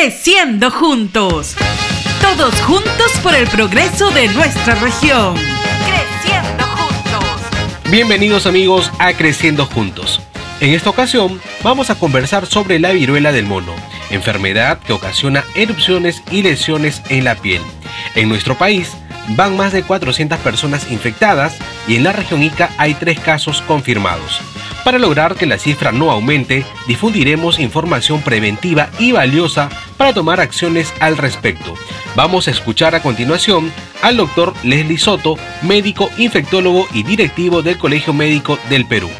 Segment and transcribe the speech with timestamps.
[0.00, 1.56] Creciendo juntos.
[2.22, 5.34] Todos juntos por el progreso de nuestra región.
[5.34, 7.90] Creciendo juntos.
[7.90, 10.20] Bienvenidos amigos a Creciendo juntos.
[10.60, 13.74] En esta ocasión vamos a conversar sobre la viruela del mono,
[14.10, 17.62] enfermedad que ocasiona erupciones y lesiones en la piel.
[18.14, 18.92] En nuestro país
[19.30, 21.56] van más de 400 personas infectadas
[21.88, 24.40] y en la región Ica hay tres casos confirmados.
[24.84, 29.68] Para lograr que la cifra no aumente, difundiremos información preventiva y valiosa
[29.98, 31.74] para tomar acciones al respecto.
[32.16, 38.14] Vamos a escuchar a continuación al doctor Leslie Soto, médico, infectólogo y directivo del Colegio
[38.14, 39.10] Médico del Perú.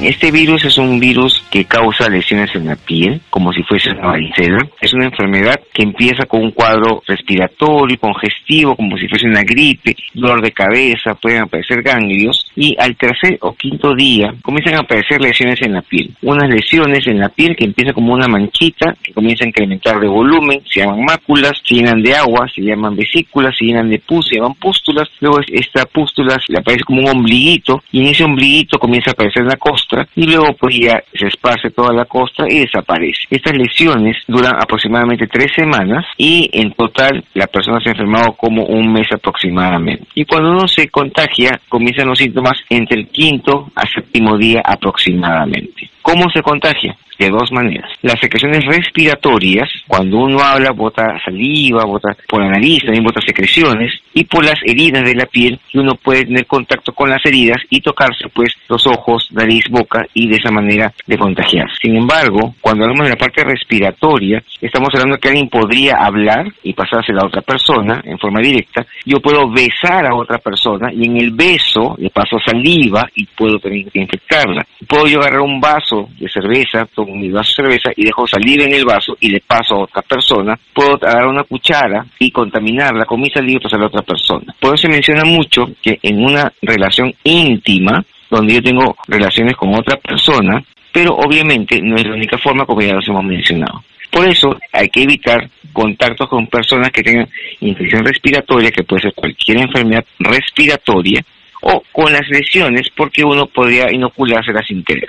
[0.00, 4.08] Este virus es un virus que causa lesiones en la piel, como si fuese una
[4.08, 4.66] varicela.
[4.80, 9.94] Es una enfermedad que empieza con un cuadro respiratorio, congestivo, como si fuese una gripe,
[10.12, 15.20] dolor de cabeza, pueden aparecer ganglios y al tercer o quinto día comienzan a aparecer
[15.20, 16.12] lesiones en la piel.
[16.22, 20.08] Unas lesiones en la piel que empiezan como una manchita, que comienza a incrementar de
[20.08, 24.26] volumen, se llaman máculas, se llenan de agua, se llaman vesículas, se llenan de pus,
[24.26, 25.08] se llaman pústulas.
[25.20, 29.44] Luego esta pústula le aparece como un ombliguito y en ese ombliguito comienza a aparecer
[29.44, 29.83] la cosa
[30.14, 33.26] y luego pues ya se esparce toda la costa y desaparece.
[33.30, 38.64] Estas lesiones duran aproximadamente tres semanas y en total la persona se ha enfermado como
[38.64, 40.06] un mes aproximadamente.
[40.14, 45.90] Y cuando uno se contagia comienzan los síntomas entre el quinto a séptimo día aproximadamente.
[46.04, 46.94] ¿Cómo se contagia?
[47.18, 47.90] de dos maneras.
[48.02, 53.92] Las secreciones respiratorias, cuando uno habla, bota saliva, bota por la nariz, también bota secreciones,
[54.12, 57.80] y por las heridas de la piel, uno puede tener contacto con las heridas y
[57.80, 61.74] tocarse pues los ojos, nariz, boca y de esa manera de contagiarse.
[61.82, 66.72] Sin embargo, cuando hablamos de la parte respiratoria, estamos hablando que alguien podría hablar y
[66.72, 68.86] pasarse a la otra persona en forma directa.
[69.04, 73.58] Yo puedo besar a otra persona y en el beso le paso saliva y puedo
[73.58, 74.66] también infectarla.
[74.86, 78.62] Puedo yo agarrar un vaso de cerveza, con mi vaso de cerveza y dejo salir
[78.62, 83.04] en el vaso y le paso a otra persona, puedo agarrar una cuchara y contaminarla
[83.04, 84.54] con mi saliva y pasarla a otra persona.
[84.60, 89.74] Por eso se menciona mucho que en una relación íntima, donde yo tengo relaciones con
[89.74, 90.62] otra persona,
[90.92, 93.82] pero obviamente no es la única forma como ya los hemos mencionado.
[94.10, 97.28] Por eso hay que evitar contactos con personas que tengan
[97.60, 101.20] infección respiratoria, que puede ser cualquier enfermedad respiratoria,
[101.62, 105.08] o con las lesiones, porque uno podría inoculárselas sin querer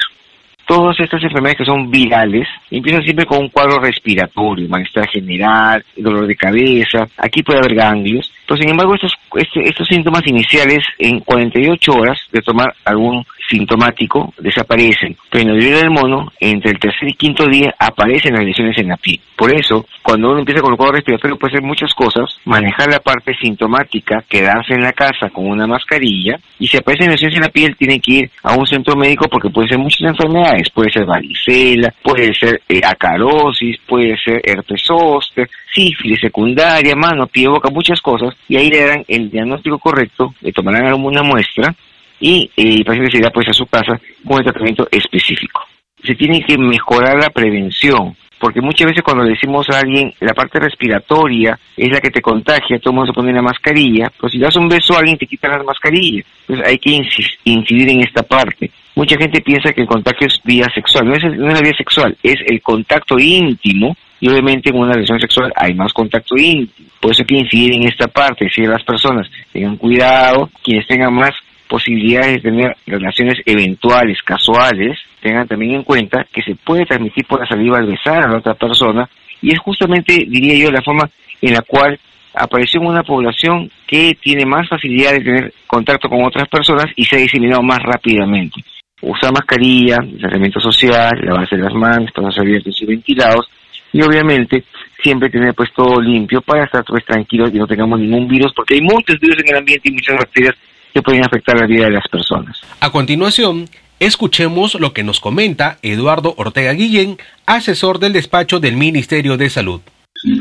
[0.65, 6.27] todas estas enfermedades que son virales empiezan siempre con un cuadro respiratorio, malestar general, dolor
[6.27, 11.19] de cabeza, aquí puede haber ganglios, pero sin embargo estos, este, estos síntomas iniciales en
[11.19, 16.79] 48 horas de tomar algún sintomático desaparecen, pero en el video del mono, entre el
[16.79, 19.19] tercer y quinto día aparecen las lesiones en la piel.
[19.35, 22.99] Por eso, cuando uno empieza con el cuadro respiratorio puede hacer muchas cosas, manejar la
[22.99, 27.49] parte sintomática, quedarse en la casa con una mascarilla, y si aparecen lesiones en la
[27.49, 31.05] piel tiene que ir a un centro médico porque puede ser muchas enfermedades, puede ser
[31.05, 37.99] varicela, puede ser eh, acarosis, puede ser herpes zóster, sífilis secundaria, mano, pie, boca, muchas
[37.99, 41.75] cosas, y ahí le darán el diagnóstico correcto, le tomarán alguna muestra
[42.19, 45.61] y el paciente se irá pues a su casa con el tratamiento específico.
[46.03, 50.33] Se tiene que mejorar la prevención, porque muchas veces cuando le decimos a alguien la
[50.33, 54.33] parte respiratoria es la que te contagia, todo el mundo se pone la mascarilla, pues
[54.33, 56.23] si das un beso a alguien te quitan la mascarilla.
[56.41, 57.01] Entonces hay que
[57.45, 58.69] incidir en esta parte.
[58.95, 62.35] Mucha gente piensa que el contagio es vía sexual, no es, no vía sexual, es
[62.45, 66.89] el contacto íntimo y obviamente en una relación sexual hay más contacto íntimo.
[66.99, 71.13] Por eso hay que incidir en esta parte, si las personas tengan cuidado, quienes tengan
[71.13, 71.33] más
[71.67, 77.39] posibilidades de tener relaciones eventuales, casuales, tengan también en cuenta que se puede transmitir por
[77.39, 79.09] la saliva al besar a la otra persona
[79.41, 81.09] y es justamente, diría yo, la forma
[81.41, 81.99] en la cual
[82.33, 87.05] apareció en una población que tiene más facilidad de tener contacto con otras personas y
[87.05, 88.63] se ha diseminado más rápidamente.
[89.01, 93.49] Usar mascarilla, distanciamiento social, lavarse las manos, espacios abiertos y ventilados
[93.93, 94.63] y obviamente
[95.01, 98.75] siempre tener pues todo limpio para estar pues tranquilos y no tengamos ningún virus porque
[98.75, 100.55] hay muchos virus en el ambiente y muchas bacterias
[100.95, 102.61] que pueden afectar la vida de las personas.
[102.79, 103.67] A continuación,
[103.99, 109.81] escuchemos lo que nos comenta Eduardo Ortega Guillén, asesor del despacho del Ministerio de Salud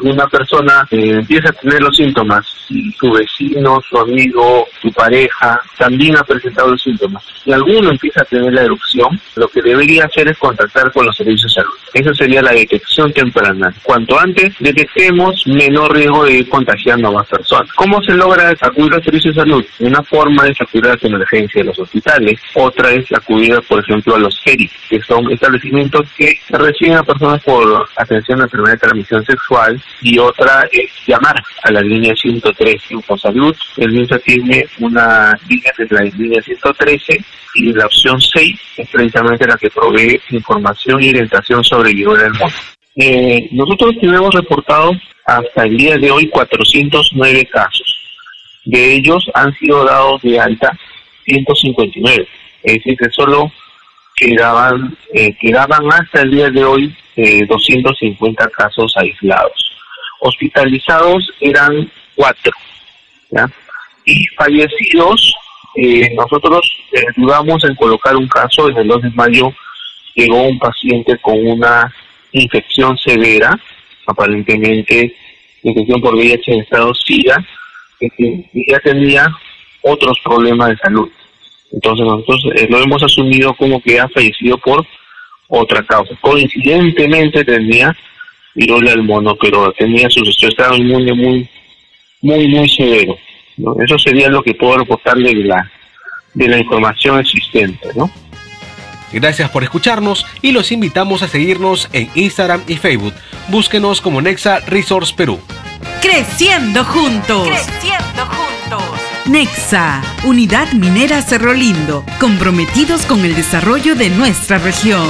[0.03, 2.47] una persona eh, empieza a tener los síntomas,
[2.98, 8.25] su vecino, su amigo, su pareja también ha presentado los síntomas, y alguno empieza a
[8.25, 11.75] tener la erupción, lo que debería hacer es contactar con los servicios de salud.
[11.92, 13.72] Esa sería la detección temprana.
[13.83, 17.71] Cuanto antes detectemos, menor riesgo de ir contagiando a más personas.
[17.75, 19.65] ¿Cómo se logra acudir al servicio de salud?
[19.80, 24.16] Una forma es acudir a las emergencias de los hospitales, otra es acudir, por ejemplo,
[24.16, 28.78] a los GERIS, que son establecimientos que reciben a personas por atención a enfermedad de
[28.78, 33.54] transmisión sexual y otra es llamar a la línea 113 Salud.
[33.76, 37.24] El MINSA tiene una línea de la línea 113
[37.54, 42.06] y la opción 6 es precisamente la que provee información y orientación sobre el del
[42.06, 42.47] mundo.
[42.97, 44.92] Eh, nosotros tenemos reportado
[45.26, 47.97] hasta el día de hoy 409 casos.
[48.65, 50.77] De ellos han sido dados de alta
[51.27, 52.28] 159.
[52.62, 53.53] Es decir, que solo
[54.16, 59.72] quedaban, eh, quedaban hasta el día de hoy eh, 250 casos aislados.
[60.21, 62.53] Hospitalizados eran cuatro.
[64.05, 65.34] Y fallecidos,
[65.77, 68.69] eh, nosotros eh, dudamos en colocar un caso.
[68.69, 69.53] En el 2 de mayo
[70.15, 71.93] llegó un paciente con una
[72.33, 73.59] infección severa,
[74.07, 75.15] aparentemente
[75.63, 77.45] infección por VIH en estado SIDA,
[77.99, 79.34] que ya tenía
[79.83, 81.11] otros problemas de salud.
[81.72, 84.87] Entonces nosotros eh, lo hemos asumido como que ha fallecido por
[85.48, 86.14] otra causa.
[86.20, 87.96] Coincidentemente tenía
[88.54, 91.48] viruela del mono, pero tenía su estado inmune muy,
[92.22, 93.16] muy, muy severo.
[93.84, 95.70] Eso sería lo que puedo reportarle de la,
[96.34, 98.10] de la información existente, ¿no?
[99.12, 103.14] Gracias por escucharnos y los invitamos a seguirnos en Instagram y Facebook.
[103.48, 105.38] Búsquenos como Nexa Resource Perú.
[106.02, 107.46] Creciendo juntos.
[107.46, 108.82] Creciendo juntos.
[109.26, 115.06] Nexa, Unidad Minera Cerro Lindo, comprometidos con el desarrollo de nuestra región.